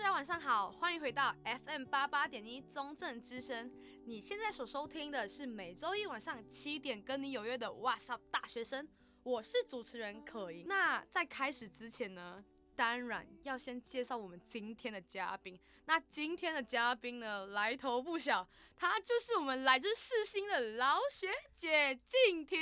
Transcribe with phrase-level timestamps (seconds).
[0.00, 3.70] 大家晚上好，欢迎回到 FM 八八点一中正之声。
[4.06, 8.88] 你现在所收听的是每周一晚上七点跟你有约的 What's Up 大学生，
[9.22, 10.64] 我是主持人可盈。
[10.66, 12.42] 那在开始之前呢，
[12.76, 15.58] 当然要先介绍我们今天的嘉宾。
[15.86, 18.46] 那今天的嘉宾呢，来头不小，
[18.76, 22.58] 她就是我们来自世新的老学姐静婷。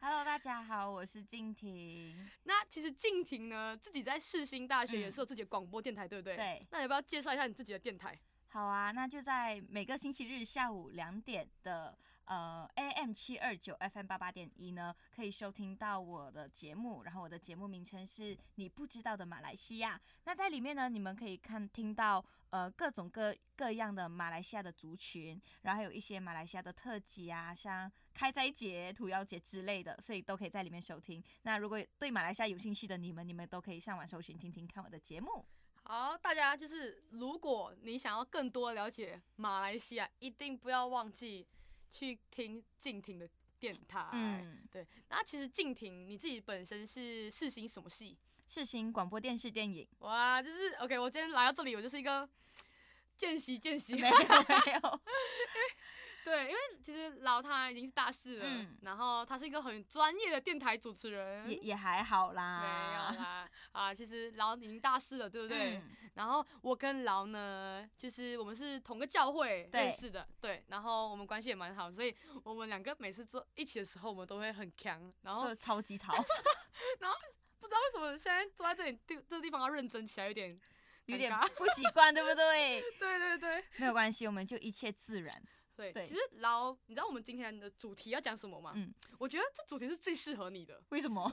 [0.00, 2.28] Hello，大家好，我是静婷。
[2.44, 6.36] 那其实静婷呢，自己在世新大学也是有自己的广播电台，嗯、对不对？
[6.36, 6.66] 对。
[6.70, 8.18] 那你要不要介绍一下你自己的电台？
[8.56, 11.94] 好啊，那就在每个星期日下午两点的。
[12.24, 17.02] 呃，AM 七二九 FM 八八点一呢，可以收听到我的节目。
[17.02, 20.00] 然后我的节目名称是你不知道的马来西亚。
[20.24, 31.22] 那在里面呢，你们可以看听到呃各种各各样的马来西亚的族群，然后还有一些马来西亚的特辑啊，像开斋节、屠妖节之类的，所以都可以在里面收听。
[31.42, 35.44] 那如果对马来西亚有兴趣的你们，你们都可以上网搜寻听听看我的节目。
[35.86, 41.46] 好，大家就是如果你想要更多了解马来西亚，一定不要忘记。
[41.88, 43.26] 去听静婷的
[43.60, 44.84] 电台，嗯，对。
[45.08, 48.18] 那其实静婷你自己本身是世新什么系？
[48.48, 49.86] 世新广播电视电影。
[50.00, 50.98] 哇，就是 OK。
[50.98, 52.28] 我今天来到这里，我就是一个
[53.16, 53.94] 见习见习。
[53.94, 55.00] 没有没有。
[56.26, 65.76] 对，因为其实老他已经是大四了，嗯、然后他是一个很专业的电台主持人，也也还好啦，没有啦，啊，其实老已经大四了，对不对？
[65.76, 65.82] 嗯、
[66.14, 76.12] 然后我跟老呢，就是我们是同个教会认识的，对，对，然后我们关系也蛮好，所以我们两个每次坐一起的时候，我们都会很强，然后超级吵，
[76.98, 77.16] 然后
[77.60, 80.60] 不知道为什么现在坐在这里这这个地方要认真起来，有点
[81.06, 82.80] 有点不习惯，对不对？
[82.98, 85.42] 对 对对， 没有关系，我们就一切自然。
[85.76, 88.72] 对，对其实老，你知道我们今天的主题要讲什么吗？
[88.74, 90.82] 嗯，我觉得这主题是最适合你的。
[90.88, 91.30] 为什么？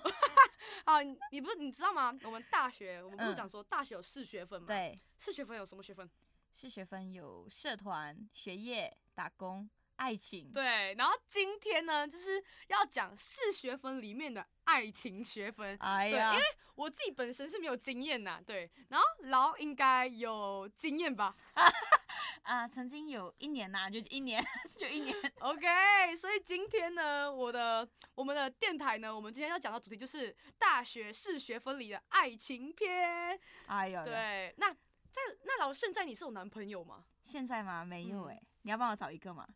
[0.84, 1.02] 啊，
[1.32, 2.14] 你不是你知道吗？
[2.24, 4.68] 我们大学，我们不是讲说大学有四学分吗？
[4.68, 6.10] 对，四学分有什么学分？
[6.52, 9.70] 四学分有社团、学业、打工。
[9.96, 15.78] 爱情对，然后今天呢，就是要讲四学分里面的爱情学分。
[15.80, 16.46] 哎呀，对，因为
[16.76, 21.36] 我自己本身是没有经验呐，对，然后老应该有经验吧？
[22.44, 24.44] 啊，曾经有一年呐，就一年，
[24.76, 25.16] 就一年。
[25.40, 33.40] OK，所以今天呢，我的我们的电台呢，我们今天要讲的主题就是大学四学分里的爱情篇。
[33.68, 37.06] 哎呦，对，那在那老现在你是有男朋友吗？
[37.24, 37.86] 现在吗？
[37.86, 39.48] 没有哎、欸，嗯、你要帮我找一个吗？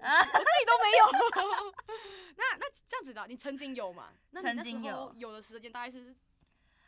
[0.00, 1.72] 啊， 我自己都没有。
[2.36, 4.12] 那那这样子的，你曾经有吗？
[4.40, 6.14] 曾经有，有的时间大概是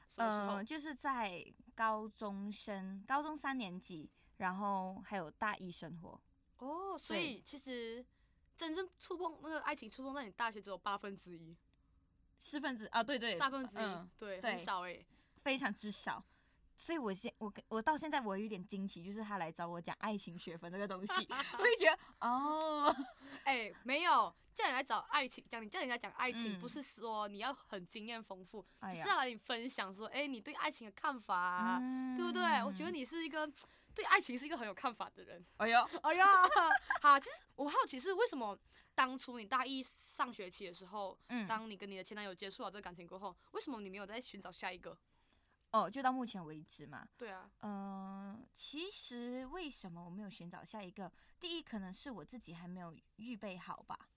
[0.08, 0.62] 什么时候？
[0.62, 6.20] 嗯，就是在高中生，高中三年级，然后还有大一生活。
[6.58, 8.04] 哦，所以其实
[8.56, 11.56] 真正触碰那个爱情，触碰到你大学只有八分之一，
[12.38, 15.04] 四分之啊，对对，八分之一，对，很少哎，
[15.42, 16.24] 非常之少。
[16.74, 21.12] 所以我现我我到现在我有点惊奇，就是他来找我讲爱情学分这个东西，
[21.58, 22.94] 我就觉得哦，
[23.44, 32.42] 哎、欸，没有叫你来找爱情，讲你叫人家讲爱情，嗯、不是说你要很经验丰富，只、是要来你分享说，哎、欸，你对爱情的看法、啊，嗯、对不对？
[32.64, 33.50] 我觉得你是一个
[33.94, 35.44] 对爱情是一个很有看法的人。
[35.58, 36.26] 哎呀，哎呀，
[37.00, 38.58] 好，其实我好奇是为什么
[38.94, 44.98] 当初你大一上学期的时候，嗯，当你跟你的前男友结束了这个感情过后，为什么你没有再寻找下一个？
[45.72, 47.08] 哦，就到目前为止嘛。
[47.16, 47.50] 对啊。
[47.60, 51.10] 嗯、呃，其实为什么我没有寻找下一个？
[51.40, 54.08] 第一，可能是我自己还没有预备好吧。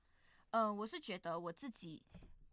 [0.52, 2.04] 呃，我是觉得我自己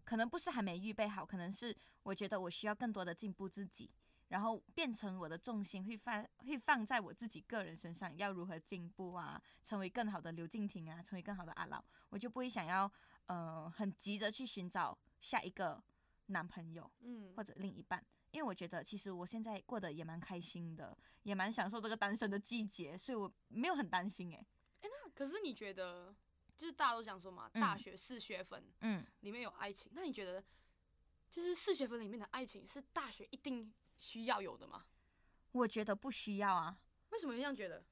[0.04, 3.90] 可能不是还没预备好，可能是我觉得我需要更多的进步自己，
[4.28, 12.90] 然后变成我的重心会放会放在我自己个人身上，要如何进步啊，成为更好的刘静婷啊，成为更好的阿老，我就不会想要
[13.26, 15.82] 呃很急着去寻找下一个
[16.26, 18.04] 男朋友，嗯，或者另一半。
[18.32, 24.46] 因为我觉得，其实我现在过得也蛮开心的，也蛮享受这个单身的季节，所以我没有很担心诶。
[24.80, 26.14] 诶，那可是你觉得，
[26.56, 30.42] 就是大家都讲说嘛，大学四学分，嗯，里面有爱情，嗯、那你觉得，
[31.30, 34.84] 就是四学分里面的爱情是大学一定需要有的吗？
[35.52, 36.78] 我觉得不需要啊。
[37.10, 37.84] 为什么这样觉得？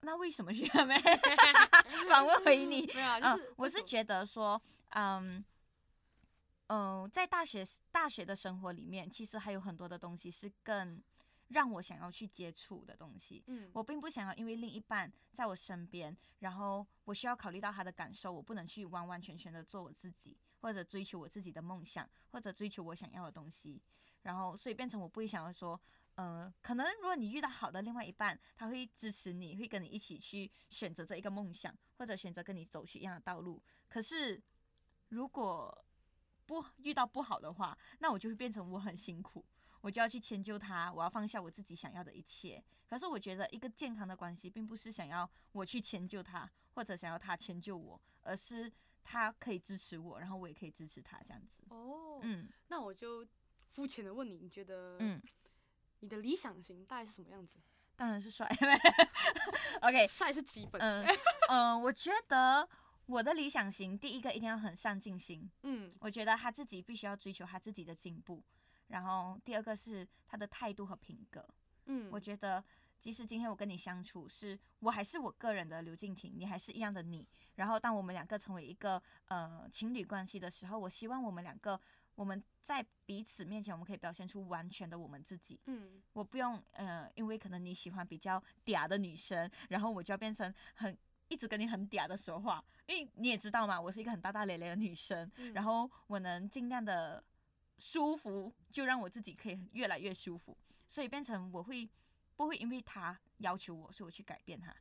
[0.00, 0.98] 那为什么需要没？
[2.08, 2.86] 反问回你。
[2.86, 4.60] 对啊，就是、嗯、我是觉得说，
[4.90, 5.44] 嗯。
[6.72, 11.02] 嗯、呃，在大学大学的生活里面，其实还有很多的东西是更
[11.48, 13.42] 让我想要去接触的东西。
[13.48, 23.82] 嗯，我并不想要因为另一半在我身边，然后我需要考虑到他的感受，我不能去完完全全的做我自己，或者追求我自己的梦想，或者追求我想要的东西。
[24.22, 25.80] 然后，所以变成我不会想要说，
[26.14, 33.60] 呃，可能如果你遇到好的另外一半，他会支持你，会跟你一起去选择这一个梦想，或者选择跟你走去一样的道路。
[33.88, 34.40] 可是，
[35.08, 35.84] 如果
[36.50, 39.46] 不遇到不好的话，那我就会变成我很辛苦，
[39.82, 42.60] 我就要去迁就他，我要放下我自己想要的一切。
[42.88, 48.68] 可是我觉得一个健康的关系，并不是想要我去迁就他，或者想要他迁就我，而是
[49.04, 51.62] 他可以支持我，然后我也可以支持他这样子。
[51.68, 53.24] 哦，嗯，那我就
[53.70, 55.22] 肤浅的问你，你觉得，嗯，
[56.00, 57.60] 你的理想型大概是什么样子？
[57.94, 58.50] 当然是帅，
[59.82, 60.82] OK，帅是基本。
[60.82, 61.06] 嗯
[61.48, 62.68] 嗯，我觉得
[63.10, 65.50] 我的理想型，第一个一定要很上进心。
[65.64, 68.40] 嗯，我觉得他自己必须要追求他自己的进步。
[68.86, 71.44] 然后第二个是他的态度和品格。
[71.86, 72.62] 嗯，我觉得
[73.00, 77.26] 即使今天我跟你相处，是我还是我个人的刘静婷，你还是一样的你。
[77.56, 81.80] 然后当我们两个成为一个呃情侣关系的时候，我希望我们两个。
[82.16, 85.58] 我们在彼此面前，我们可以表现出完全的我们自己。
[85.64, 90.94] 嗯，我不用，呃，因为可能你喜欢比较嗲的女生，然后我就要变成很
[91.30, 92.62] 一直跟你很嗲的说话。
[92.86, 97.24] 因为你也知道嘛，我是一个很大大咧咧的女生，嗯，然后我能尽量的
[97.78, 100.54] 舒服，就让我自己可以越来越舒服。
[100.88, 101.88] 所以变成我会
[102.36, 104.74] 不会因为他要求我，所以我去改变他。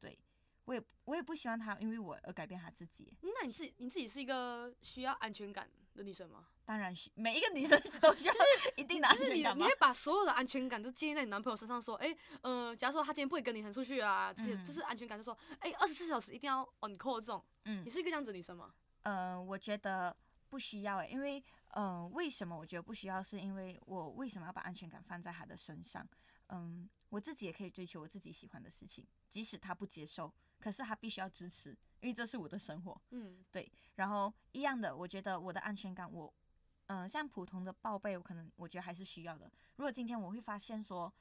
[0.00, 0.16] 对，
[0.64, 3.12] 我也我也不希望他因为我而改变他自己。
[3.20, 6.44] 那你自己你自己是一个需要安全感的女生吗？
[6.64, 8.34] 当然需，每一个女生都需要
[8.76, 9.30] 一定的安全感吗？
[9.30, 17.42] 就是你，你会把所有的安全感都建立在你男朋友身上，说，哎、欸，呃，假如说他今天不会跟女生出去啊，这些、嗯、就是安全感，就说，哎、欸，二十四小时一定要 on call 这种。
[17.64, 18.74] 嗯，你是一个这样子的女生吗？
[19.02, 20.14] 呃，我觉得
[20.48, 23.22] 不需要诶、欸，因为，嗯、呃，为什么我觉得不需要？
[23.22, 26.06] 是因为我为什么要把安全感放在他的身上？
[26.48, 31.70] 嗯，我自己也可以追求我自己喜欢的事情，即使他不接受，可是他必须要支持，
[32.00, 33.00] 因为这是我的生活。
[33.10, 33.70] 嗯，对。
[33.94, 36.32] 然后一样的，我觉得我的安全感，我。
[36.88, 39.50] 嗯、呃，像普通的报备，我可能我觉得还是需要的。
[39.74, 41.12] 如果今天我会发现说，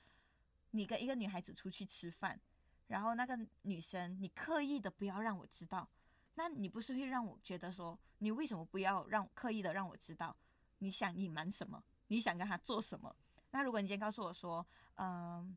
[0.70, 2.40] 你跟一个女孩子出去吃饭，
[2.86, 5.90] 然后那个女生你刻意的不要让我知道，
[6.36, 10.38] 那你不是会让我觉得说，你为什么不要让刻意的让我知道？
[10.78, 11.84] 你想隐瞒什么？
[12.10, 13.16] 你想跟他做什么？
[13.50, 14.64] 那如果你今天告诉我说，
[14.98, 15.56] 嗯、呃、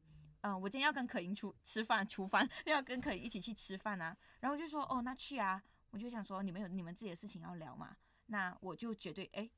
[0.48, 7.94] 嗯、呃，我今天要跟可盈出吃饭，厨房 要跟可盈一起去吃饭啊，然后我就说，哦，那去啊，我就想说，你们有你们自己的事情要聊嘛，
[8.26, 9.42] 那我就绝对哎。
[9.42, 9.50] 诶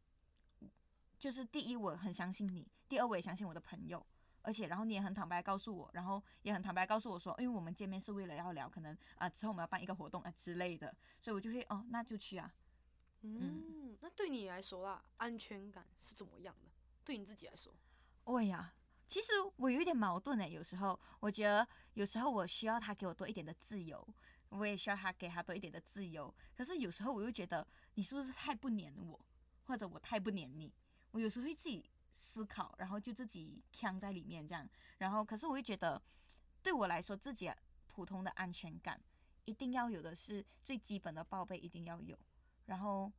[1.18, 4.04] 就是第一，我很相信你；第二，我也相信我的朋友。
[4.42, 12.50] 而且，然后你也很坦白告诉我，然后也很坦白告诉我说，因为我们见面是为了要聊，可能啊、呃、之后我们要办一个活动啊之类的，所以我就会哦，那就去啊。
[13.20, 16.70] 嗯，嗯，那对你来说啦，安全感是怎么样的？
[17.04, 17.70] 对你自己来说？
[18.24, 18.72] 喂呀，
[19.10, 20.48] 其实我有一点矛盾诶。
[20.48, 24.06] 有时候我觉得，有时候我需要他给我多一点的自由，
[24.50, 26.32] 我也需要他给他多一点的自由。
[26.56, 29.20] 可是有时候我又觉得，你是不是太不黏我，
[29.64, 30.72] 或者我太不黏你？
[31.10, 34.68] 我有时候会自己思考，然后就自己呛在里面这样，
[34.98, 36.00] 然后可是我又觉得，
[36.62, 37.50] 对我来说，自己
[37.88, 39.02] 普通的安全感
[39.44, 42.16] 一定要有的是最基本的报备一定要有，
[42.66, 43.10] 然后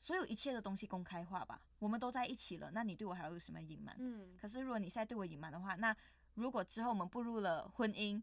[0.00, 1.60] 所有一切的东西公开化吧。
[1.78, 3.94] 我们都在一起了，那你对我还有什么隐瞒？
[3.98, 4.36] 嗯。
[4.36, 5.96] 可是如果你现在对我隐瞒的话，那
[6.34, 8.22] 如果之后我们步入了婚姻，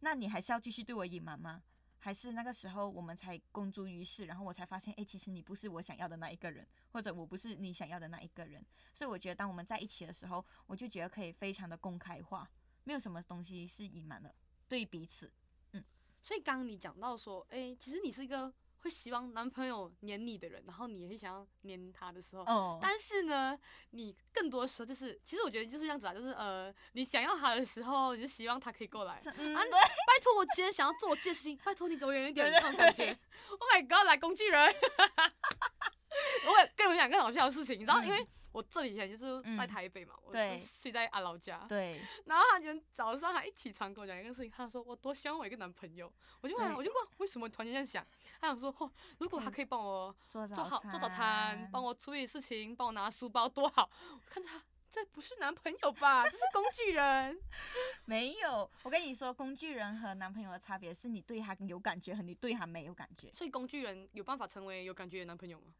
[0.00, 1.62] 那你还是要继续对我隐瞒吗？
[1.98, 8.62] 还是那个时候我们才公诸于世，然后我才发现，哎，其实你不是我想要的那一个人，或者我不是你想要的那一个人。
[8.92, 12.46] 所以我觉得，当我们在一起的时候，我就觉得可以非常的公开化，
[12.84, 14.34] 没有什么东西是隐瞒的，
[14.68, 15.32] 对彼此。
[15.72, 15.82] 嗯，
[16.20, 18.52] 所以刚刚你讲到说，哎，其实你是一个。
[18.84, 22.78] 会希望男朋友黏你的人，然后你也会想要黏他的时候，oh.
[22.82, 23.58] 但是呢，
[23.92, 33.06] 你更多的时候就是，其实我觉得就是这样子啊，就是呃，你想要他的时候，你就希望他可以过来，嗯、啊，拜托我今天想要做我这件事情，拜托你走远一点，这种感觉
[33.48, 34.62] ，Oh my God，来工具人，
[36.46, 38.28] 我也跟你们讲更好笑的事情，你知道，嗯、因为。
[38.54, 41.66] 我这几天就是在台北嘛，嗯、我就睡在阿老家。
[41.68, 42.00] 对。
[42.24, 46.10] 然后他今天早上还一起床跟我讲一个事情，他说我多希望我一个男朋友。
[46.40, 48.06] 我就问，我就问为什么突然间这样想？
[48.40, 53.90] 他想说，哦，如果他可以帮我做好做早餐，帮我处理事情，帮我拿书包，多好。
[54.12, 56.22] 我看着他，这不是男朋友吧？
[56.22, 57.36] 这是工具人。
[58.06, 63.32] 没有，我跟你说，工具人和男朋友的差别是你对他有感觉和你对他没有感觉。
[63.32, 65.74] 所以工具人有办法成为有感觉的男朋友吗？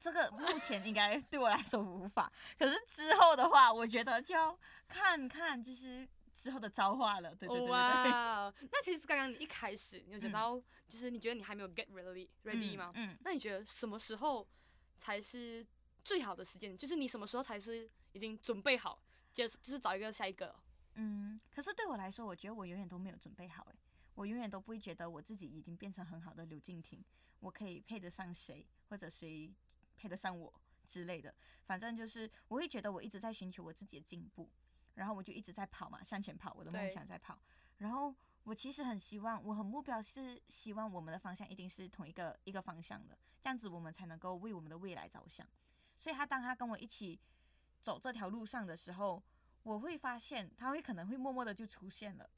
[0.00, 7.34] 这个目前应该对我来说无法，可是之后的话，我觉得就要看看就是之后的造化了。
[7.34, 12.92] 对对对，对，哇 那其实刚刚你一开始你就讲到，就是你觉得你还没有 get ready ready 吗？
[12.94, 13.10] 嗯。
[13.10, 14.46] 嗯，那你觉得什么时候
[14.96, 15.66] 才是
[16.04, 16.76] 最好的时间？
[16.76, 19.02] 就是你什么时候才是已经准备好，
[19.32, 20.54] 接就是找一个下一个？
[20.94, 23.74] 嗯，可是对我来说，我觉得我永远都没有准备好诶，
[24.14, 27.04] 我永远都不会觉得我自己已经变成很好的刘静婷，
[27.40, 29.52] 我可以配得上谁或者谁。
[29.98, 30.52] 配得上我
[30.84, 31.34] 之类的，
[31.66, 34.48] 反正就是我会觉得我一直在寻求我自己的进步，
[34.94, 37.38] 然后我就一直在跑嘛，向前跑，我的梦想在跑。
[37.78, 38.14] 然后
[38.44, 45.46] 我其实很希望，我很目标是希望我们的方向一定是同一个一个方向的，这样子我们才能够为我们的未来着想。
[45.98, 47.20] 所以他当他跟我一起
[47.80, 49.22] 走这条路上的时候，
[49.64, 52.30] 我会发现他会可能会默默的就出现了。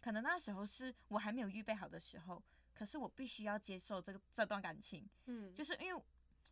[0.00, 5.08] 可能那时候是我还没有预备好的时候，可是我必须要接受这个这段感情。
[5.26, 6.02] 嗯，就是因为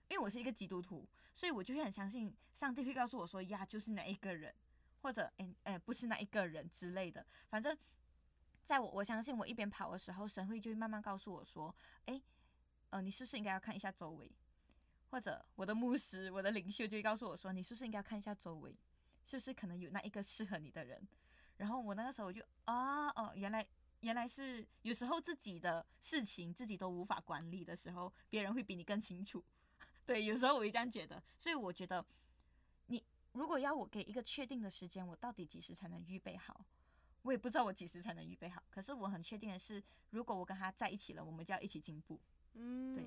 [0.09, 4.55] 因为我是一个基督徒，所以我就会很相信上帝会告诉我说呀，就是那一个人，
[5.03, 7.27] 或者诶诶不是那一个人之类的。
[7.49, 7.77] 反正
[8.63, 11.75] 在我我相信我一边跑的时候，神会就会慢慢告诉我说，
[12.07, 12.23] 诶，
[12.91, 14.31] 呃，你是不是应该要看一下周围？
[15.09, 18.77] 或者我的牧师、我的领袖就会告诉我说，你是不是应该要看一下周围，
[19.25, 21.07] 是不是可能有那一个适合你的人？
[21.57, 23.67] 然后我那个时候我就啊哦，原来
[24.01, 29.43] 原来是有时候自己的事情自己都无法管理的时候，别人会比你更清楚。
[30.07, 31.23] 对，有时候我会这样觉得。
[31.39, 32.05] 所以我觉得，
[32.87, 36.65] 你如果要我给一个确定的时间，我到底几时才能预备好？
[37.23, 38.63] 我也不知道我几时才能预备好。
[38.71, 42.21] 可是我很确定的是，如果我跟他在一起了，我们就要一起进步。
[42.55, 43.05] 嗯，对。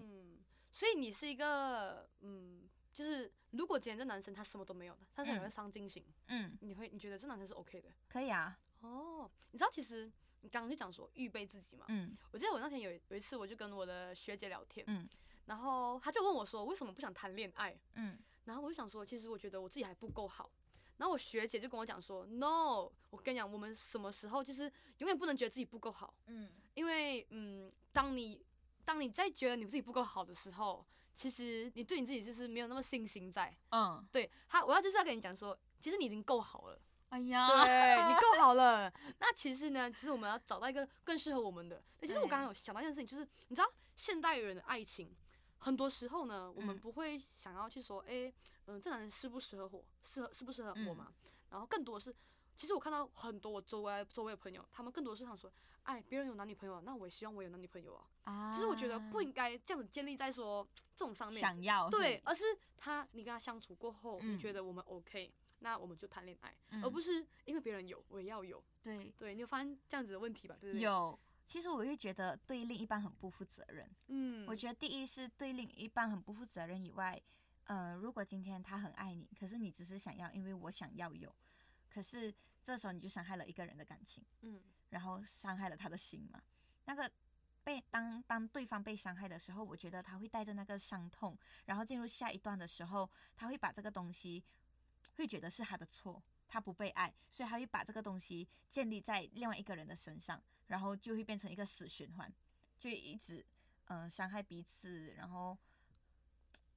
[0.72, 7.90] 所以你是一个嗯，就是如果今天这男生他什么都没有的，他是有个上进心，嗯，你会你觉得这男生是 OK 的？
[8.08, 8.60] 可以啊。
[8.82, 15.10] 哦，你知道其实你刚刚就讲说预备自己嘛，嗯，我记得我那天有有一次我就跟我的学姐聊天，嗯，
[15.50, 20.50] 然后他就问我说为什么不想谈恋爱，嗯，然后我就想说其实我觉得我自己还不够好，
[20.96, 28.46] 然后我学姐就跟我讲说，no，我跟你讲我们什么时候就是永远不能觉得自己不够好，嗯，因为嗯当你。
[28.86, 33.56] 当你在觉得你自己不够好的时候，其实你对你自己就是没有那么信心在。
[33.70, 36.82] 嗯，对他，我要就是要跟你讲说，其实你已经够好了。
[37.10, 38.92] 哎呀，对你够好了。
[39.20, 41.80] 那其实呢，其实我们要找到一个更适合我们的。
[42.02, 45.16] 其实我刚刚有想到一件事情，就是你知道现代人的爱情，
[45.60, 48.34] 很多时候呢，我们不会想要去说，哎、欸，
[48.66, 51.08] 嗯、呃，这男人适不适合我，适合适不适合我嘛？
[51.10, 52.16] 嗯、然后更多的是，
[52.58, 55.52] 其实我看到很多我周围周围的朋友，他们更多是想说。
[55.84, 58.06] 哎，别人有男女朋友，那我也希望我有男女朋友啊。
[58.26, 61.40] 啊，其实我觉得不应该这样子建立在说这种上面。
[61.40, 62.44] 想要对，而是
[62.78, 68.64] 他你跟他相处过后，嗯、你觉得我们 OK，那我们就谈恋爱，嗯、而不是因为别人有我也要有。
[68.84, 70.56] 对对，你有发现这样子的问题吧？
[70.60, 70.84] 对不对？
[70.84, 71.18] 有。
[71.50, 73.90] 其实我会觉得对另一半很不负责任。
[74.08, 77.20] 嗯，我觉得第一是对另一半很不负责任以外，
[77.64, 81.36] 呃，如果今天他很爱你，可是你只是想要，因为我想要有，
[81.90, 82.32] 可是
[82.64, 84.24] 这时候你就伤害了一个人的感情。
[84.42, 84.62] 嗯。
[84.90, 86.42] 然后伤害了他的心嘛？
[86.86, 87.12] 那个
[87.64, 94.44] 被当当对方被伤害的时候，我觉得他会带着那个伤痛，然后进入下一段的时候，他会把这个东西
[95.16, 102.34] 会觉得是他的错，他不被爱，所以他会把这个东西建立在另外一个人的身上，然后就会变成一个死循环，
[102.80, 103.46] 就一直
[103.86, 105.14] 嗯、呃、伤害彼此。
[105.16, 105.56] 然后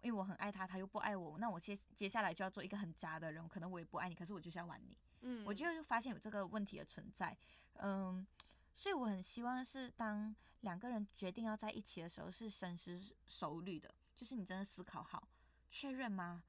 [0.02, 4.96] 因为我很爱他，他又不爱我，那我接接下来就要做一个很渣的人，可能我也不爱你，可是我就是要玩你。
[5.22, 7.36] 嗯，我就发现有这个问题的存在。
[7.74, 8.26] 嗯，
[8.74, 15.28] 所以我很希望是当两个人决定要在一起的时候，是深思熟虑的，就是你真的思考好，
[15.70, 16.42] 确认吗？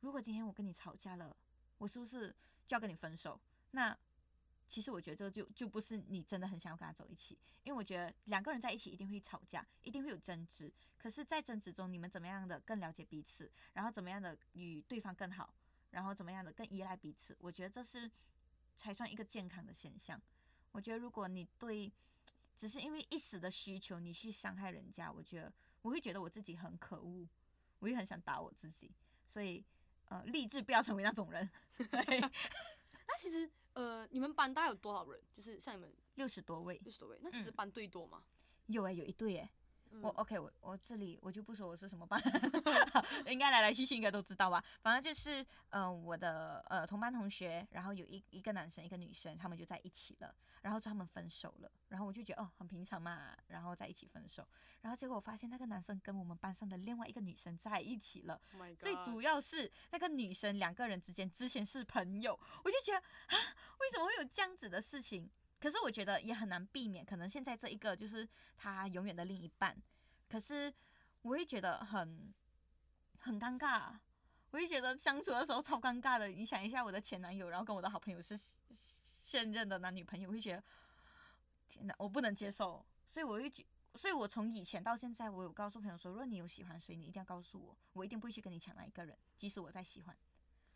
[0.00, 1.36] 如果今天我跟你吵架了，
[1.78, 2.34] 我是不是
[2.70, 3.40] 就要跟你分手？
[3.72, 3.96] 那
[4.68, 10.72] 其实我觉得这就就不是你真的很想要跟他走一起，因为我觉得两个人在一起一定会吵架，一定会有争执。
[10.96, 15.52] 可是，在争执中，你们怎么样的更了解彼此，然后怎么样的与对方更好，
[15.90, 17.36] 然后怎么样的更依赖彼此？
[17.40, 18.08] 我觉得这是
[18.76, 20.22] 才算一个健康的现象。
[20.70, 21.92] 我觉得，如果你对
[22.56, 27.26] 只是因为一时的需求，你去伤害人家，我觉得我会觉得我自己很可恶，
[27.80, 28.92] 我也很想打我自己，
[29.26, 29.64] 所以
[30.10, 31.50] 呃，立志不要成为那种人。
[33.08, 35.20] 那其实呃，你们班大概有多少人？
[35.34, 38.22] 就是像你们六十多位，六十多位，那其实班队多吗？
[38.66, 39.50] 嗯、有哎、欸，有一对哎、欸。
[40.00, 42.20] 我 OK，我我这里我就不说我是什么班，
[43.26, 44.62] 应该来来去去应该都知道吧。
[44.80, 54.46] 反正就是，嗯、呃，我的呃同班同学，然后有一一个男生一个女生，他们就在一起了，然后就他们分手了，然后我就觉得哦很平常嘛，然后在一起分手，
[54.80, 63.36] 然后结果我发现那个男生跟我们班上的另外一个女生在一起了，oh、最主要是那个女生两个人之间之前是朋友，我就觉得啊
[63.80, 65.30] 为什么会有这样子的事情？
[65.60, 68.26] 可是我觉得也很难避免，可能现在这一个就是
[68.56, 69.76] 他永远的另一半。
[70.28, 70.72] 可是
[71.22, 72.32] 我会觉得很
[73.18, 73.92] 很尴尬，
[74.50, 76.28] 我会觉得相处的时候超尴尬的。
[76.28, 78.34] 你想一下，我的前男友，然后跟我的好朋友是
[78.70, 80.62] 现任的男女朋友，我会觉得
[81.68, 82.84] 天哪，我不能接受。
[83.06, 90.16] 所以我会觉，所以我从以前到现在，我有告诉朋友说，如果你有喜欢谁，你一定要告诉我，我一定不会去跟你抢那一个人，即使我再喜欢。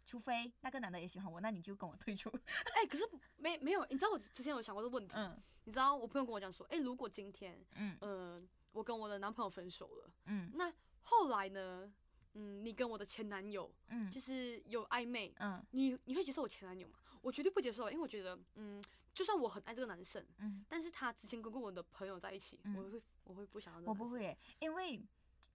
[0.06, 2.28] 除非那个男的也喜欢我，那你就跟我退出。
[2.74, 5.14] 哎、欸，可是没没有，你知道我之前有想过这个问题。
[5.16, 5.36] 嗯。
[5.64, 8.42] 你知道我朋友跟我讲说，哎、欸，如果今天，嗯呃，
[8.72, 10.70] 我跟我的男朋友分手了，嗯，那
[11.00, 11.90] 后来呢，
[12.34, 16.98] 嗯，你跟我的前男友，嗯，就是有暧昧，嗯，你你会接受我前男友吗？
[17.22, 18.84] 我绝对不接受，因为我觉得，嗯，
[19.14, 23.88] 就算我很爱这个男生，嗯，但是他之前跟过我的朋友在一起，嗯、我会我会不想要。
[23.88, 25.02] 我不会，因为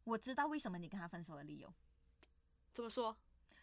[0.06, 1.72] 我知道为什么你跟他分手的理由。
[2.74, 3.16] 怎么说？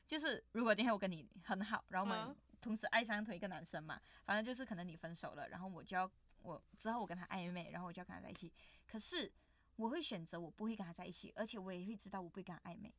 [0.06, 6.10] 就是如果今天我跟你很好，然后我们同时爱上同一个男生嘛，反正就是可能你分手了，然后我就要
[6.42, 8.52] 我之后我跟他暧昧，然后我就要跟他在一起。
[8.86, 9.30] 可是
[9.74, 12.94] 我会选择我不会跟他在一起，而且我也会知道我不会跟他暧昧，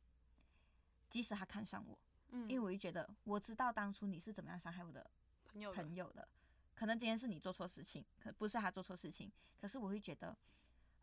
[1.10, 1.98] 即使他看上我，
[2.28, 5.10] 嗯，因为我会觉得我知道当初你是怎么样伤害我的
[5.46, 6.28] 朋友朋友的，
[6.74, 10.36] 可能今天是你做错事情，可不是他做错事情，可是我会觉得，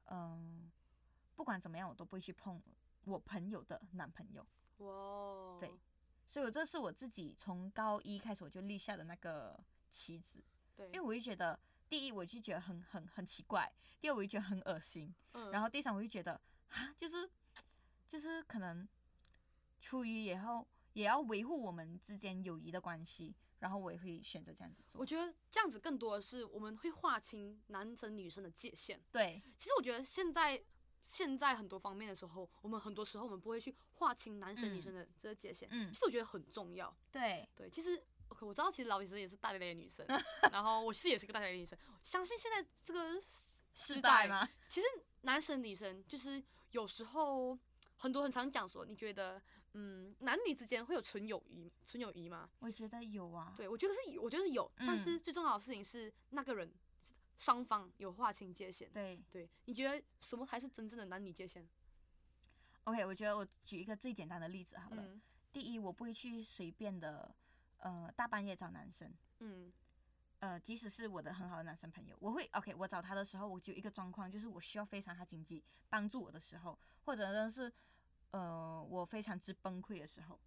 [0.06, 0.72] 嗯，
[1.36, 2.62] 不管怎么样，我都不会去碰
[3.06, 4.46] 我朋友的男朋友。
[4.78, 5.72] 哇，对，
[6.28, 9.58] 所以我这是我自己从高一开始我就立下的那个
[9.90, 10.44] 棋子。
[10.76, 16.34] 对，因为我就觉得，第一我就觉得很很很奇怪，第二我就觉得很恶心，嗯，然后第三我就觉得
[16.70, 17.30] 啊，就是
[18.08, 18.88] 就是可能
[19.80, 25.00] 出于以后也要维护我们之间友谊的关系，然后我也会选择这样子做。
[25.00, 29.00] 我觉得这样子更多的是我们会划清男生女生的界限。
[29.12, 30.62] 对，其实我觉得现在。
[31.06, 36.94] 现在很多方面的时候，我们很多时候我们不会去划清男生女生的这个界限，嗯，其实我觉得很重要。
[37.12, 40.04] 对对，其实 OK，我知道其实老李也是大咧咧的女生，
[40.52, 41.78] 然后我其实也是个大咧咧的女生。
[42.02, 43.22] 相信现在这个
[43.76, 44.88] 时代嘛，其实
[45.22, 47.56] 男生女生就是有时候
[47.98, 49.40] 很多很常讲说，你觉得
[49.74, 52.50] 嗯，男女之间会有纯友谊，纯友谊吗？
[52.60, 53.54] 我觉得有啊。
[53.56, 56.74] 对，我觉得是，我觉得是有，但是最重要的事情是那个人。
[57.38, 61.68] 双方有划清界限，对对，你觉得什么才是真正的男女界限
[62.86, 65.04] ？OK，我觉得我举一个最简单的例子好了。
[65.04, 67.36] 嗯、第一，我不会去随便的，
[67.78, 69.14] 呃，大半夜找男生。
[69.40, 69.72] 嗯。
[70.40, 77.72] 呃，即使是我的很好的男生朋友，我会 OK，我找他的时候，我就一个状况，就是我需要非常他经济帮助我的时候，或者呢是，
[78.32, 80.40] 呃，我非常之崩溃的时候。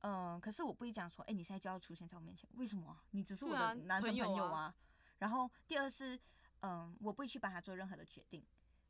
[0.00, 3.00] 嗯、呃，可是我不会讲说，哎，你现在就要出现在我面前，为什么？
[3.12, 4.74] 你只是我的男生朋友啊。
[5.20, 6.20] 然后第二是，
[6.60, 8.44] 嗯，我不会去帮他做任何的决定，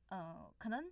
[0.09, 0.91] 呃，可能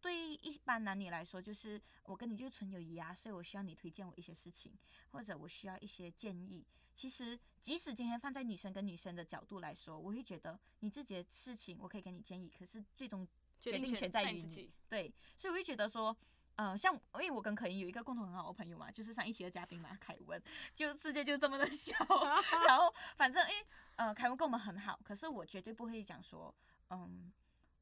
[0.00, 4.72] 对一般男女来说，就是我跟你就纯友谊啊，所以我需要你推荐我一些事情，
[5.10, 6.66] 或者我需要一些建议。
[6.94, 13.28] 其实，即使今天放在女生跟女生的角度来说，我会觉得你自己的事情我可以给你建议，可是最终
[13.60, 14.72] 决定权在于你。
[14.88, 16.16] 对，所以我会觉得说。
[16.56, 20.42] 嗯、呃，像因为我跟可盈有一个共同很好的朋友嘛，就是上一期的嘉宾嘛，凯文，
[20.74, 21.94] 就世界就这么的小，
[22.66, 23.66] 然后反正因为，
[23.96, 26.54] 呃，凯文跟我们很好，可是我绝对不会讲说，
[26.90, 27.32] 嗯，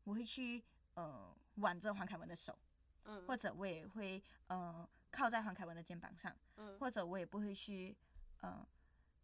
[0.05, 2.59] 我会去呃挽着黄凯文的手，
[3.05, 7.97] 嗯，或者我也会呃靠在黄凯文的肩膀上，嗯，或者我也不会去
[8.41, 8.67] 呃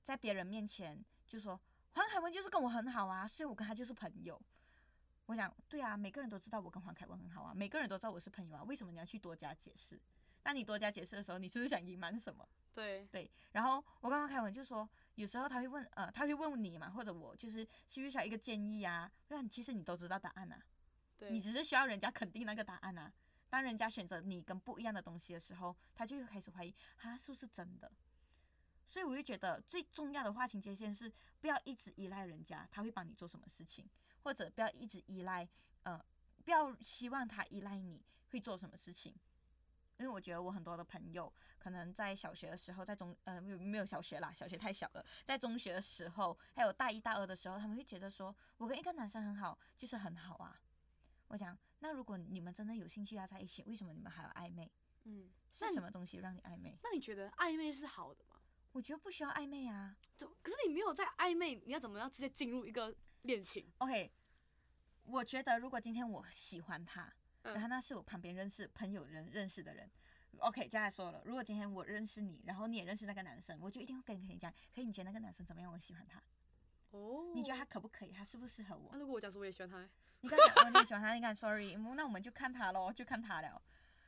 [0.04, 1.60] 在别人面前就说
[1.94, 4.40] 黄凯文就是跟我很好啊，所以我跟他就是朋友。
[5.30, 9.96] 我想，对啊，每个人都知道我跟黄凯文很好啊，每个人都知道我是朋友啊，为什么你要去多加解释？
[10.42, 12.48] 那你多加解释的时候，你是不是想隐瞒什么？
[12.74, 13.30] 对对。
[13.52, 19.08] 然后我刚刚凯文就说，有时候他会问，呃，他会问你嘛，或者我就是需不需要一个建议啊？
[19.28, 20.60] 那其实你都知道答案啊，
[21.16, 23.12] 对，你只是需要人家肯定那个答案啊。
[23.48, 27.88] 当人家选择你跟不一样的东西的时候，他就会开始怀疑，啊，是不是真的？
[28.84, 33.88] 所以我就觉得最重要的划清界限是不要一直依赖人家，他会帮你做什么事情。
[34.22, 35.48] 或者不要一直依赖，
[35.82, 36.02] 呃，
[36.44, 39.14] 不要希望他依赖你会做什么事情，
[39.98, 50.60] 因为我觉得我很多的朋友可能在小学的时候，在中呃没有没有小学啦，小学太小了，在中学的时候，还有大一大二的时候，他们会觉得说我跟一个男生很好，就是很好啊。
[51.28, 54.70] 我讲，那如果你们真的有兴趣要在一起，为什么你们还要暧昧？
[55.04, 56.78] 嗯，是什么东西让你暧昧？
[56.82, 58.36] 那你觉得暧昧是好的吗？
[58.72, 59.96] 我觉得不需要暧昧啊。
[60.16, 62.94] 就可是你没有在暧昧，你要怎么样直接进入一个？
[63.22, 64.10] 恋情，OK，
[65.04, 69.90] 我觉得如果今天我喜欢他，嗯、然后那是我旁边认识朋友人认识的人
[70.38, 75.70] ，OK，接下来说了，如果今天我认识你，然后你也认识那个男生，我就一定会跟你讲，可以，你觉得那个男生怎么样？
[75.70, 76.22] 我喜欢他，
[76.90, 78.12] 哦，你觉得他可不可以？
[78.12, 78.88] 他适不适合我？
[78.92, 79.88] 那如果我讲说我也喜欢他，
[80.20, 83.60] 你刚讲哦，你也喜欢他， 你讲 Sorry，那我们就看他喽，就看他了。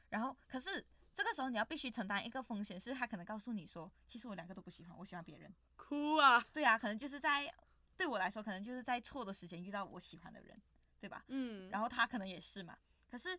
[0.08, 5.52] 然后，可是这个时候你要必须承担一个风险，是他可能告诉你说，其实我两个都不喜欢，我喜欢别人。
[5.76, 6.42] 哭啊！
[6.52, 7.52] 对啊，可能就是在。
[7.96, 10.60] 对我来说，可能就是在错的时间遇到我喜欢的人，
[10.98, 11.24] 对吧？
[11.28, 11.70] 嗯。
[11.70, 12.76] 然后他可能也是嘛。
[13.08, 13.38] 可是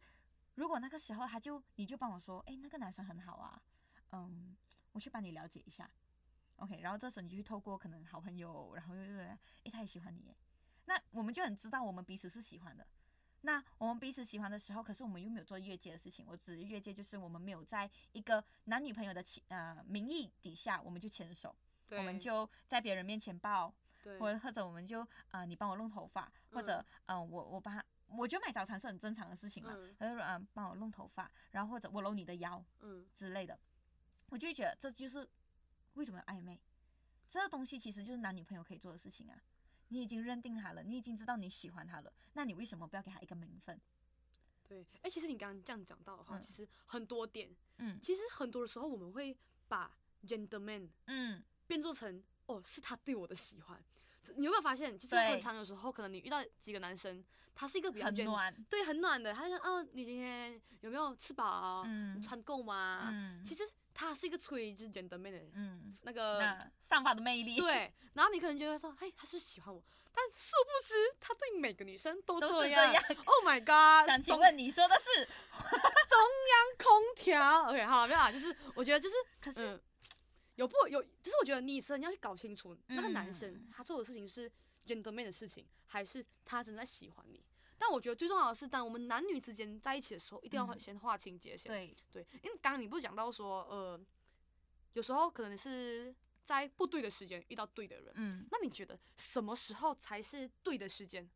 [0.56, 3.62] 如果那个时候他就你就帮我说，哎，那个男生很好啊，
[4.12, 4.56] 嗯，
[4.92, 5.90] 我去帮你了解一下
[6.58, 6.80] ，OK。
[6.82, 9.38] 然后这时候你就去透过可能好朋友，然后又又哎，
[9.72, 10.36] 他也喜欢你，
[10.86, 12.88] 那我们就很知道我们彼此是喜欢的。
[13.46, 16.26] 那我们彼此喜欢的时候，可是我们又没有做越界的事情。
[16.26, 21.54] 我指越界就是我们没有在一个男女朋友的呃名义底下，我们就牵手，
[21.90, 23.74] 我们就在别人面前抱。
[24.04, 24.20] 对。
[24.20, 29.76] 或者或者我们就啊、呃，你帮我弄头发，或者嗯、呃，我我帮他，我觉得买早餐是很正常的事情嘛。
[29.98, 33.08] 他就说啊，帮我弄头发，然后或者我搂你的腰，嗯。
[33.16, 33.58] 之类的，
[34.30, 35.28] 我就会觉得这就是
[35.94, 36.60] 为什么要暧昧，
[37.30, 39.42] 这个东西其实就是男女朋友可以做的事情啊。
[39.90, 43.80] 你已经认定他了，你已经知道你喜欢他了，那你为什么不要给他一个名分？
[44.68, 49.38] 对，哎，其实你刚刚这样讲到的话，嗯、其实很多点，嗯，其实很多的时候我们会
[49.68, 51.44] 把 gentleman 嗯。
[51.66, 53.82] 变做成哦是他对我的喜欢。
[54.36, 57.22] 你有没有发现，就是很常有时候可能你遇到几个男生，
[57.54, 61.84] 他是一个比较很暖，对，很暖的，他就说哦，你今天有没有吃饱？
[61.86, 63.10] 嗯，穿够吗？
[63.10, 67.58] 嗯，其实他是一个吹就是 gentleman 的，嗯，那个那散发的魅力。
[67.58, 69.84] 对，然后你可能觉得说，哎，他是不是喜欢我？
[70.16, 72.94] 但殊不知他对每个女生都这样。
[73.26, 74.08] Oh my god！
[74.08, 76.20] 想请问你说的是中
[76.54, 79.82] 央空调？OK，好，没有啊，就是我觉得就是，可是、嗯、
[80.56, 84.52] 有不有，就是我觉得女生你要去搞清楚那个男生、嗯、他做的事情是
[84.86, 87.44] gentleman 的事情，还是他真的在喜欢你。
[87.78, 91.72] 但我觉得最重要的是，当我们男女之间在一起的时候，一定要先划清界限。
[91.72, 94.00] 对对，因为刚刚你不是讲到说，呃，
[94.94, 98.14] 有时候可能是在不对的时间遇到对的人。
[98.16, 101.30] 嗯，那你觉得什么时候才是对的时间？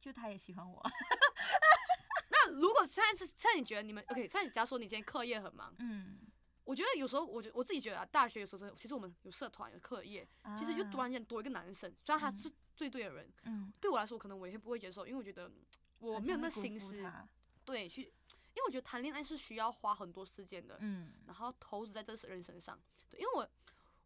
[0.00, 0.80] 就他也喜欢我。
[2.30, 4.28] 那如果现在是现在你觉得你们 OK？
[4.28, 6.15] 现在假如说你今天课业很忙，嗯，
[6.66, 15.50] 我觉得有时候我觉我自己觉得啊，大学有时候其实我们有社团有课业，啊、其实就突然间多一个男生，虽然他是最对的人，嗯，对我来说可能我也不会接受，因为我觉得
[16.00, 17.08] 我没有那心思，
[17.64, 22.76] 对，去，因为我觉得谈恋爱是需要花很多时间的，嗯，然后投资在这个人身上，
[23.08, 23.48] 对，因为我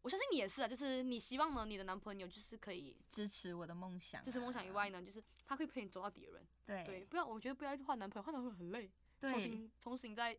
[0.03, 10.39] 我相信你也是啊，就是你希望呢，你的男朋友就是可以支持我的梦想、啊，支持梦想以外呢，就是他可以陪你走到底的人，对，对，不要，我觉得不要一直换男朋友，换男朋友很累，对，重新重新再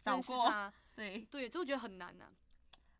[0.00, 1.24] 找过，对。
[1.24, 2.32] 对，这我觉得很难呐、啊。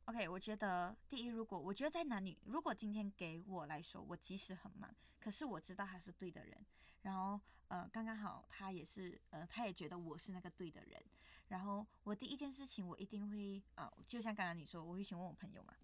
[0.07, 6.67] OK，我觉得第一，如果我觉得在男女，如果今天给我来说，我即使很忙，可是我知道他是对的人，
[7.03, 11.01] 然后呃，刚刚好他也是呃，他也觉得我是那个对的人，
[11.49, 15.75] 然后我第一件事情我一定会呃，就像刚刚你说，我会询问我朋友嘛，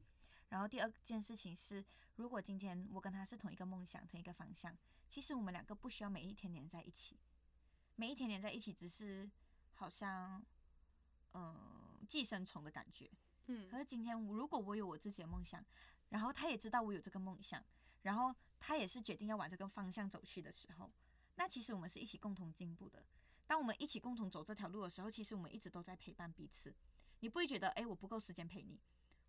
[0.48, 1.84] 然后第二件事情是，
[2.16, 4.76] 如果今天我跟他是同一个梦想，同一个方向，
[5.08, 7.16] 其实我们两个不需要每一天黏在一起，
[7.94, 9.30] 每一天黏在一起只是
[9.74, 10.42] 好像
[11.32, 11.75] 嗯、呃、
[12.06, 13.10] 寄生虫的感觉。
[13.48, 15.64] 嗯，可是今天如果我有我自己的梦想，
[16.08, 17.64] 然后他也知道我有这个梦想，
[18.02, 20.90] 然后他也是决定要往这个方向走去的时候，
[21.34, 23.04] 那其实我们是一起共同进步的。
[23.46, 26.74] 当我们一起共同走这条路的时候，其实我们一直都在陪伴彼此。
[27.20, 28.80] 你不会觉得，哎，我不够时间陪你，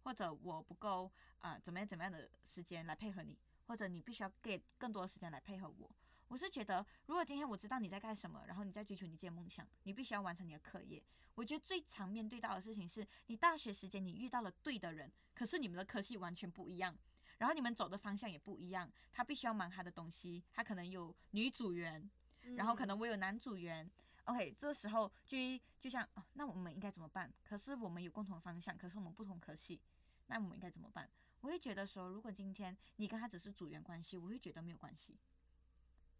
[0.03, 3.37] 或者我不够啊、呃、怎么样怎么样的时间来配合你，
[3.67, 5.95] 或者你必须要给更多的时间来配合我。
[6.27, 11.01] 我是觉得，如果今天我知道你在干什么，然后你在追求你自己的梦想，你必须要完成你的课业。
[11.35, 16.95] 我觉得最常面对到的事情是，你大学时间你遇到了对的人，可是你们的科系完全不一样，
[17.37, 18.91] 然后你们走的方向也不一样。
[19.11, 22.09] 他必须要忙他的东西，他可能有女组员，
[22.55, 23.89] 然后可能我有男组员。
[24.25, 25.37] OK，这时候就
[25.79, 27.31] 就像、哦，那我们应该怎么办？
[27.45, 29.79] 可是我们有共同方向，可是我们不同科系，
[30.25, 31.09] 那我们应该怎么办？
[31.39, 35.15] 我会觉得说，如果今天你跟他只是组员关系，我会觉得没有关系。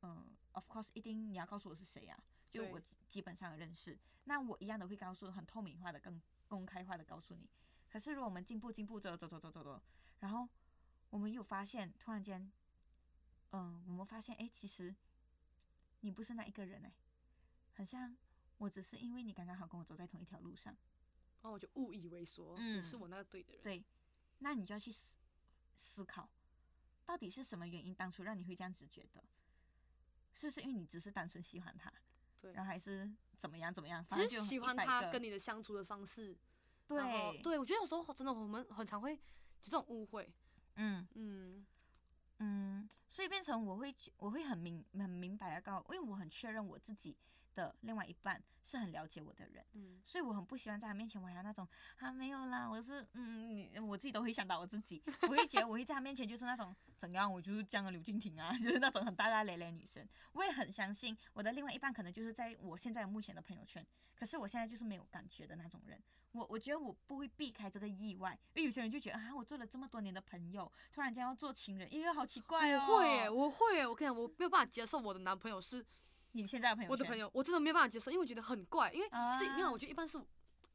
[0.02, 2.24] 嗯，of course，一定你要告诉我是谁呀、啊？
[2.50, 2.80] 就我
[3.10, 7.48] 基本上认识，那我一样的会告诉，很透明化的、更公开化的告诉你。
[7.90, 9.82] 可是如果我们进步进步走走走走走走，
[10.20, 10.48] 然后
[11.10, 12.52] 我们又发现突然间，
[13.52, 14.96] 嗯，我们发现哎，其实
[16.02, 16.94] 你不是那一个人哎，
[17.74, 18.16] 很像
[18.58, 20.74] 我只是因为你刚刚好跟我走在同一条路上，
[21.42, 23.62] 然后我就误以为说，嗯，是我那个对的人。
[23.62, 23.84] 对，
[24.40, 25.20] 那你就要去思
[25.76, 26.30] 思考，
[27.06, 29.24] 到底是什么原因当初让你会这样子觉得？
[30.40, 31.92] 是不是因为你只是单纯喜欢他？
[32.40, 34.06] 对，然后还是怎么样怎么样？
[34.06, 36.38] 只是喜欢他跟你的相处的方式。
[36.86, 40.32] 对，对，我觉得有时候真的我们很常会就这种误会。
[40.76, 41.66] 嗯嗯
[42.38, 47.18] 嗯，所以变成我会我会很明很明白的告，因为我很确认我自己
[47.56, 60.08] 的另外一半是很了解我的人，嗯，所以我很不喜欢在他面前我还要那种啊没有啦，我是嗯，我自己都会想到我自己，我会觉得 我会在他面前就是那种怎样，我就是这样的刘静婷啊， 就是那种很大大咧咧女生。
[60.34, 63.84] 我也很相信我的另外一半可能就是在我现在目前的朋友圈，
[64.16, 66.00] 可是我现在就是没有感觉的那种人。
[66.34, 72.86] 我我觉得我不会避开这个意外，因为有些人就觉得啊，我做了这么多年的朋友，突然间要做情人，因为好奇怪哦。
[72.88, 75.86] 我会耶，我会耶，我跟你讲，我没有办法接受我的男朋友是。
[76.34, 80.22] 你现在的朋友，我的朋友，我真的没有办法接受，因为我觉得很怪，因为啊是因为我觉得一般是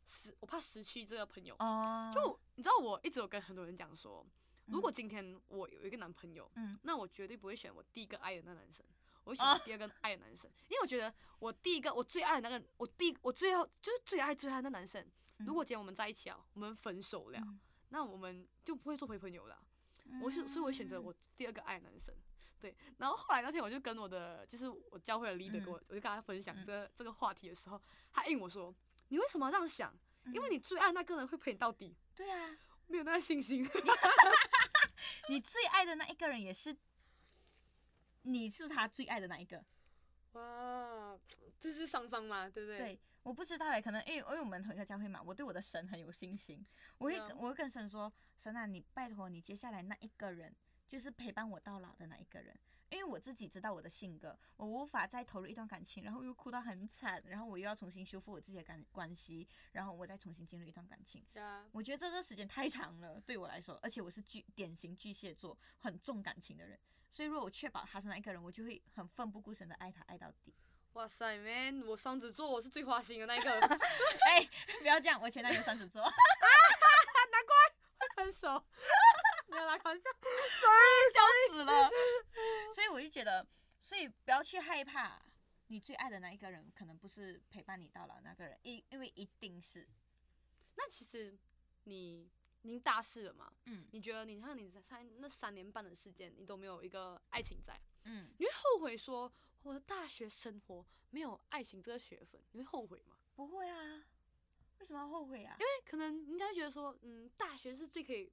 [0.07, 1.55] 失，我怕失去这个朋友。
[1.61, 4.27] 哦，就你知道，我一直有跟很多人讲说，
[4.67, 8.85] 如果今天我有一个男朋友，嗯，那我绝对不会选我第一个爱的那男生，
[9.23, 15.07] 我会选我第二个爱的男生，因为我觉得我第一个我最爱的那个，我第我最后就是最爱最爱的那男生，
[15.47, 17.41] 如果今天我们在一起啊，我们分手了，
[17.91, 19.63] 那我们就不会做回朋友了。
[20.21, 22.15] 我是，所以我选择我第二个爱的男生。
[22.61, 27.81] 对，然后后来那天我就跟我的，就是我教会了 leader 跟我，我就跟他分享这个、这个话题的时候，
[28.13, 28.73] 他应我说
[29.09, 29.93] ：“你为什么要这样想？
[30.27, 33.69] 因为你最爱那个人会陪你到底。”对啊，没有那个信心。
[35.29, 36.77] 你最爱的那一个人也是，
[38.23, 39.65] 你是他最爱的那一个。
[40.35, 40.82] 哇，
[41.63, 42.79] 就是双方嘛，对不对？
[42.79, 46.67] 对，我不知道哎，可能因为因为我们同一个教会嘛，我对我的神很有信心，
[46.99, 50.53] 我会、嗯、我会跟神说，神啊，你拜托你接下来那一个人，
[50.89, 52.59] 就是陪伴我到老的那一个人，
[52.91, 66.77] 因为我自己知道我的性格，我无法再投入一段感情，然后又哭到很惨，然后我又要重新修复我自己的感关系，然后我再重新进入一段感情，啊、我觉得这个时间太长了，对我来说，而且我是巨典型巨蟹座，很重感情的人。
[67.13, 70.55] 所以，如果我确保他是那一个人，我就会很奋不顾身的爱他，爱到底。
[70.95, 73.51] 哇塞，man，我双子座，我是最花心的那一个。
[73.61, 74.51] 哎、欸，
[74.81, 76.03] 不要这样，我前男友双子座。
[76.03, 76.11] 难
[77.47, 77.55] 怪
[77.99, 78.63] 会分手。
[79.47, 80.01] 没有啦，搞笑。
[80.61, 81.91] Sorry，笑死了。
[82.75, 83.47] 所以我就觉得，
[83.81, 85.23] 所以不要去害怕，
[85.69, 89.89] 你最爱的那一个人，可能不是陪伴你到老的那个人，因因为一定是。
[90.77, 91.37] 那其实
[91.85, 92.31] 你。
[92.65, 103.17] 已经大四了嘛，嗯，你觉得你看你在那三年半的时间，你都没有一个爱情在，嗯，你会后悔说我的大学生活没有爱情这个学分，你会后悔吗？
[103.35, 104.05] 不会啊，
[104.79, 105.57] 为什么要后悔啊？
[105.59, 108.31] 因为可能人家会觉得说，嗯，大学是最可以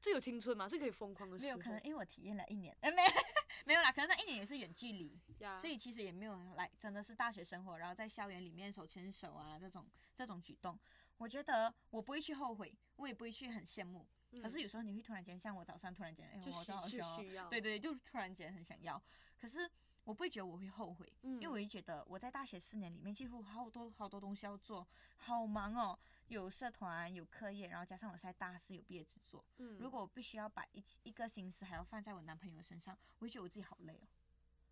[0.00, 1.46] 最有青春嘛，最可以疯狂的时候。
[1.46, 3.02] 没有可能，因为我体验了一年，哎、欸，没
[3.66, 5.18] 没有啦，可能那一年也是远距离.
[5.58, 10.78] 所以其实也没有来真的是大学生活，然后在校园里面手牵手啊这种这种举动。
[11.16, 14.06] 我觉得我不会去后悔，我也不会去很羡慕。
[14.30, 16.98] 嗯、可是有时候你会突然间，像我早上突然间，哎、欸，我好需
[17.34, 19.02] 要，对对，就突然间很想要。
[19.40, 19.68] 可是
[20.08, 29.44] 我不会觉得我会后悔，嗯、因为我会觉得我在大学四年里面几乎好多好多东西要做，好忙哦，有社团，有课业，然后加上我现在大四有毕业制作。
[29.58, 34.08] 嗯，如果我必须要把一一个心思还要放在我男朋友身上，我会觉得我自己好累哦。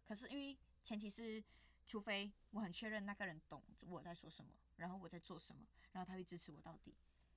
[0.06, 1.44] 可是因为前提是，
[1.86, 5.66] 除非我很确认那个人懂我在说什么，然后我在做什么。
[5.92, 6.94] 然后他会支持我到底，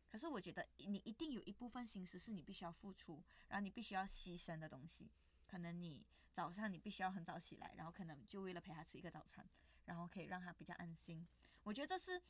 [0.09, 5.09] 可是我觉得你一定有一部分心思是你必须要付出，然后你必须要牺牲的东西。
[5.49, 9.43] 可能你早上你必须要很早起来，然后可能就为了陪他吃一个早餐，
[9.85, 11.27] 然后可以让他比较安心。
[11.63, 12.21] 我觉得这是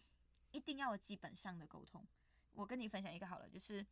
[0.51, 2.05] 一定要基本上的沟通。
[2.53, 3.85] 我跟你分享一个好了，就是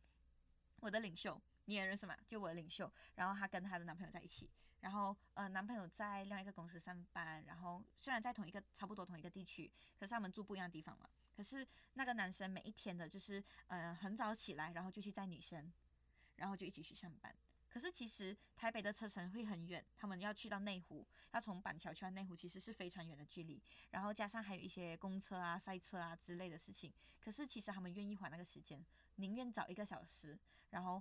[0.80, 2.16] 我的领袖，你也认识吗？
[2.26, 4.48] 就我的领袖，然后她跟她的男朋友在一起，
[4.80, 11.08] 然后呃男朋友在另外一个公司上班，然后虽然在同一个差不多同一个地区，可是他们住不一样的地方嘛。
[11.36, 15.72] 可是那个男生每一天的，就是呃很早起来，然后就去载女生，
[16.36, 17.34] 然后就一起去上班。
[17.78, 23.62] 可是其实台北的车程会很远，他们要去到内湖，要从板桥去到内湖，其实是非常远的距离。
[23.90, 26.92] 然后加上还有一些公车啊、塞车啊之类的事情。
[27.20, 30.36] 可是其实他们愿意花那个时间，宁愿早一个小时，
[30.70, 31.00] 然后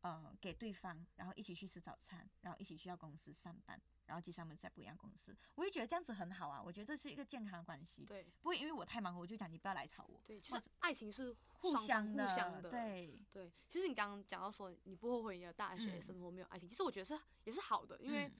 [0.00, 3.80] 呃给对方，然后一起去吃早餐，然后一起去到公司上班。
[4.08, 6.62] 然后其实他们在不一样公司，我也觉得这样子很好啊。
[6.64, 8.06] 我觉得这是一个健康的关系。
[8.06, 10.18] 对，不会因为我太忙，我就讲你不要来吵我。
[10.24, 12.26] 对，就是爱情是互相的。
[12.26, 12.70] 互相的。
[12.70, 18.32] 对对，其实你刚刚讲到说你不后悔你的大学生活没有爱情，嗯、其实我觉得是也是好的，因为、嗯、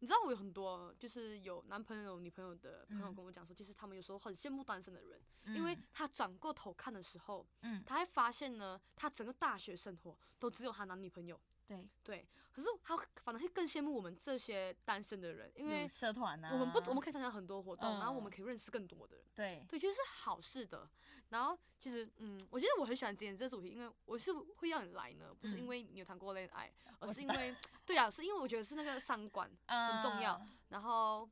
[0.00, 11.40] 你知道我有很多就是有男朋友、女朋友的朋友跟我讲说，其实他们有时候很羡慕单身的人，嗯、因为他转过头看的时候，嗯，他会发现呢，他整个大学生活都只有他男女朋友。
[11.66, 19.24] 对对，可是他反而会更羡慕我们这些单身的人，因为社团啊，我们不我们可以参加很多活动，嗯，然后我们可以认识更多的人。
[19.34, 20.88] 对对，其实是好事的。
[21.28, 30.48] 然后其实嗯，我觉得我很喜欢今天这主题，因为我是会让你来呢，不是因为你有谈过恋爱，嗯，而是因为对啊，是因为我觉得是那个三观 很重要，嗯。
[30.68, 31.28] 然后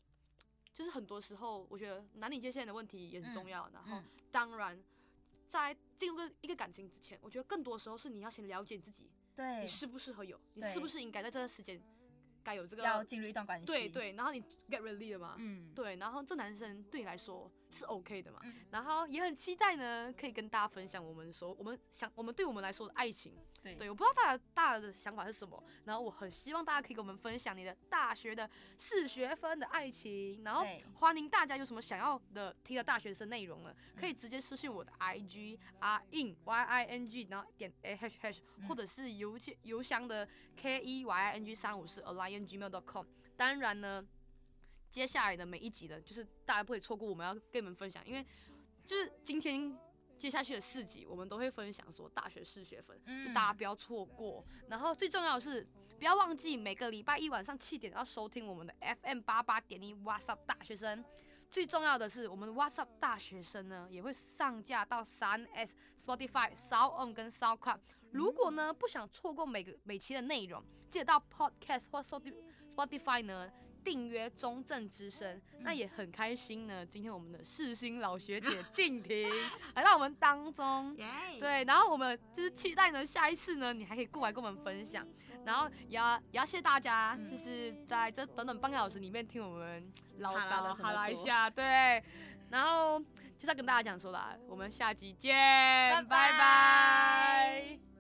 [0.73, 3.69] 就是很多时候，我觉得男女界限的问题也很重要。
[3.69, 4.83] 嗯，然后当然，
[5.47, 9.09] 在进入一个感情之前，我觉得更多时候是你要先了解自己。
[9.37, 10.41] 对，你适不适合有？
[10.55, 11.83] 你是不是应该在这段时间
[12.43, 13.67] 该有这个要进入一段关系？
[13.67, 15.35] 对对，然后你 get ready 了嘛？
[15.39, 18.39] 嗯，对，然后这男生对你来说是 OK 的嘛？
[18.45, 23.35] 嗯，然后也很期待呢，可以跟大家分享我们说我们想我们对我们来说的爱情。
[23.63, 41.45] 对，对，我不知道大家大家的想法是什么，然后我很希望大家可以跟我们分享你的大学的四学分的爱情，然后欢迎大家有什么想要的听的大学生内容呢，可以直接私信我的 IG R in Y I N G，然后点 A H H，或者是邮件邮箱的 K E Y I N
[41.47, 43.07] G 三五四 Alliance Gmail dot com。
[43.35, 44.07] 当然呢，
[44.95, 48.25] 接下来的每一集呢，就是大家不可以错过我们要跟你们分享，因为
[48.87, 49.77] 就是今天。
[50.17, 54.43] 接下去的四集，我们都会分享说大学四学分，就大家不要错过。
[54.69, 55.67] 然后最重要的是，
[55.99, 61.05] 不要忘记每个礼拜一晚上七点要收听我们的 FM 八八点一 What's Up 大学生。
[61.51, 67.81] 最重要的是，我们的 What's Up 大学生呢也会上架到三 S、Spotify、SoundOn 跟 SoundCloud。
[68.13, 73.53] 如果呢不想错过每个每期的内容，记得到 Podcast 或 Spotify 呢。
[73.85, 75.41] 订阅中正之声。
[75.61, 79.29] 那也很开心呢，今天我们的世新老学姐静婷
[79.75, 80.97] 来到我们当中，
[81.39, 85.07] 对，然后我们就是期待呢，下一次呢，你还可以过来跟我们分享。
[85.45, 92.03] 然后也要也要谢谢大家，就是在这短短半个小时里面听我们唠叨了哈啦一下，对，
[92.51, 95.35] 然后就是要跟大家讲说啦，我们下集见，
[96.09, 97.94] 拜拜。